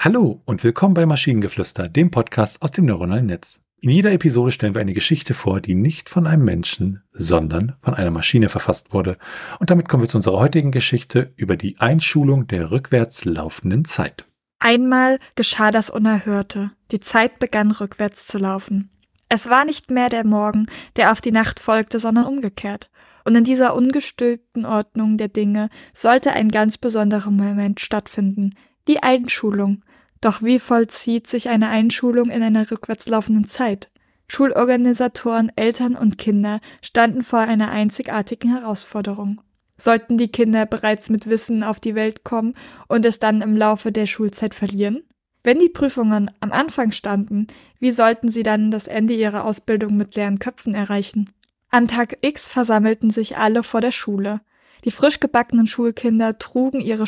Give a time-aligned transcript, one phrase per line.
[0.00, 3.64] Hallo und willkommen bei Maschinengeflüster, dem Podcast aus dem neuronalen Netz.
[3.80, 7.94] In jeder Episode stellen wir eine Geschichte vor, die nicht von einem Menschen, sondern von
[7.94, 9.16] einer Maschine verfasst wurde.
[9.58, 14.24] Und damit kommen wir zu unserer heutigen Geschichte über die Einschulung der rückwärts laufenden Zeit.
[14.60, 16.70] Einmal geschah das Unerhörte.
[16.92, 18.90] Die Zeit begann rückwärts zu laufen.
[19.28, 22.88] Es war nicht mehr der Morgen, der auf die Nacht folgte, sondern umgekehrt.
[23.24, 28.54] Und in dieser ungestülpten Ordnung der Dinge sollte ein ganz besonderer Moment stattfinden,
[28.88, 29.84] die Einschulung.
[30.20, 33.90] Doch wie vollzieht sich eine Einschulung in einer rückwärts laufenden Zeit?
[34.30, 39.40] Schulorganisatoren, Eltern und Kinder standen vor einer einzigartigen Herausforderung.
[39.76, 42.54] Sollten die Kinder bereits mit Wissen auf die Welt kommen
[42.88, 45.04] und es dann im Laufe der Schulzeit verlieren?
[45.44, 47.46] Wenn die Prüfungen am Anfang standen,
[47.78, 51.30] wie sollten sie dann das Ende ihrer Ausbildung mit leeren Köpfen erreichen?
[51.70, 54.40] Am Tag X versammelten sich alle vor der Schule.
[54.84, 57.06] Die frisch gebackenen Schulkinder trugen ihre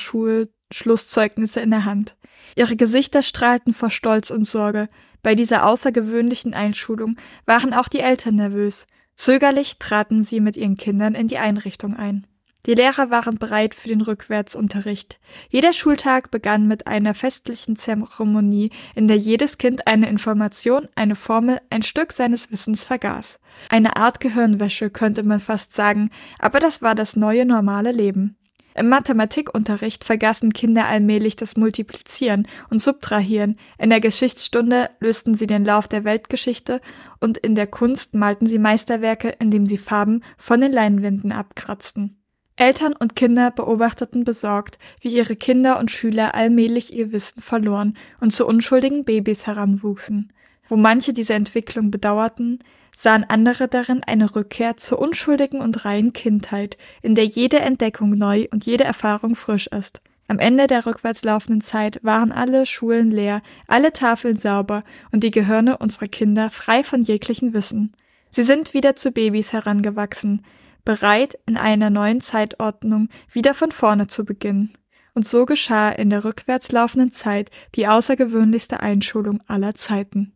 [0.73, 2.17] Schulschlusszeugnisse in der Hand.
[2.57, 4.89] Ihre Gesichter strahlten vor Stolz und Sorge.
[5.23, 8.87] Bei dieser außergewöhnlichen Einschulung waren auch die Eltern nervös.
[9.15, 12.27] Zögerlich traten sie mit ihren Kindern in die Einrichtung ein.
[12.67, 15.19] Die Lehrer waren bereit für den Rückwärtsunterricht.
[15.49, 21.59] Jeder Schultag begann mit einer festlichen Zeremonie, in der jedes Kind eine Information, eine Formel,
[21.71, 23.41] ein Stück seines Wissens vergaß.
[23.71, 28.37] Eine Art Gehirnwäsche könnte man fast sagen, aber das war das neue normale Leben.
[28.75, 35.65] Im Mathematikunterricht vergaßen Kinder allmählich das Multiplizieren und Subtrahieren, in der Geschichtsstunde lösten sie den
[35.65, 36.81] Lauf der Weltgeschichte
[37.19, 42.17] und in der Kunst malten sie Meisterwerke, indem sie Farben von den Leinwänden abkratzten.
[42.61, 48.35] Eltern und Kinder beobachteten besorgt, wie ihre Kinder und Schüler allmählich ihr Wissen verloren und
[48.35, 50.33] zu unschuldigen Babys heranwuchsen.
[50.69, 52.59] Wo manche diese Entwicklung bedauerten,
[53.01, 58.47] sahen andere darin eine Rückkehr zur unschuldigen und reinen Kindheit, in der jede Entdeckung neu
[58.51, 60.03] und jede Erfahrung frisch ist.
[60.29, 65.31] Am Ende der rückwärts laufenden Zeit waren alle Schulen leer, alle Tafeln sauber und die
[65.31, 67.97] Gehirne unserer Kinder frei von jeglichen Wissen.
[68.29, 70.45] Sie sind wieder zu Babys herangewachsen,
[70.85, 74.75] bereit, in einer neuen Zeitordnung wieder von vorne zu beginnen.
[75.15, 80.35] Und so geschah in der rückwärts laufenden Zeit die außergewöhnlichste Einschulung aller Zeiten.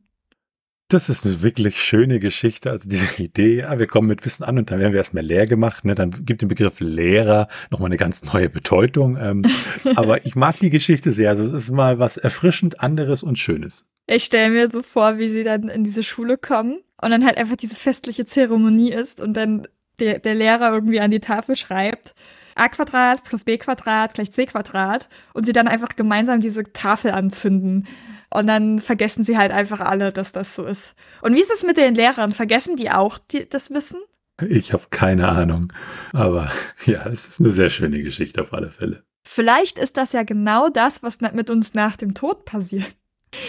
[0.88, 2.70] Das ist eine wirklich schöne Geschichte.
[2.70, 5.46] Also diese Idee, ja, wir kommen mit Wissen an und dann werden wir erstmal leer
[5.46, 5.84] gemacht.
[5.84, 5.94] Ne?
[5.94, 9.16] Dann gibt den Begriff Lehrer nochmal eine ganz neue Bedeutung.
[9.20, 9.42] Ähm,
[9.96, 11.30] aber ich mag die Geschichte sehr.
[11.30, 13.86] Also es ist mal was erfrischend anderes und Schönes.
[14.06, 17.38] Ich stelle mir so vor, wie sie dann in diese Schule kommen und dann halt
[17.38, 19.66] einfach diese festliche Zeremonie ist und dann
[19.98, 22.14] der, der Lehrer irgendwie an die Tafel schreibt,
[22.54, 27.12] a Quadrat plus b Quadrat gleich c Quadrat und sie dann einfach gemeinsam diese Tafel
[27.12, 27.86] anzünden.
[28.34, 30.96] Und dann vergessen sie halt einfach alle, dass das so ist.
[31.22, 32.32] Und wie ist es mit den Lehrern?
[32.32, 34.00] Vergessen die auch die, das Wissen?
[34.48, 35.72] Ich habe keine Ahnung.
[36.12, 36.50] Aber
[36.84, 39.04] ja, es ist eine sehr schöne Geschichte auf alle Fälle.
[39.22, 42.96] Vielleicht ist das ja genau das, was mit uns nach dem Tod passiert.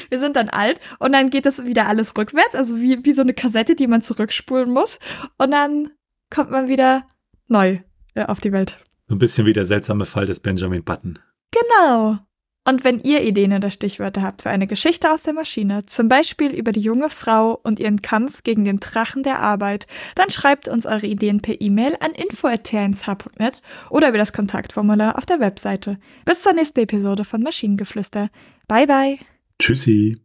[0.09, 3.24] Wir sind dann alt und dann geht das wieder alles rückwärts, also wie, wie so
[3.24, 5.00] eine Kassette, die man zurückspulen muss.
[5.40, 5.90] Und dann
[6.29, 7.07] kommt man wieder
[7.47, 7.79] neu
[8.13, 8.78] äh, auf die Welt.
[9.07, 11.18] So ein bisschen wie der seltsame Fall des Benjamin Button.
[11.51, 12.18] Genau.
[12.67, 16.51] Und wenn ihr Ideen oder Stichwörter habt für eine Geschichte aus der Maschine, zum Beispiel
[16.51, 20.87] über die junge Frau und ihren Kampf gegen den Drachen der Arbeit, dann schreibt uns
[20.87, 23.61] eure Ideen per E-Mail an info.tnsh.net
[23.91, 25.99] oder über das Kontaktformular auf der Webseite.
[26.25, 28.29] Bis zur nächsten Episode von Maschinengeflüster.
[28.67, 29.19] Bye bye.
[29.59, 30.25] Tschüssi.